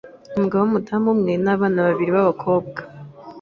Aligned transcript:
umugabo 0.35 0.61
w’umudamu 0.63 1.07
umwe 1.13 1.33
n’abana 1.43 1.79
babiri 1.87 2.11
b’abakobwa 2.15 2.79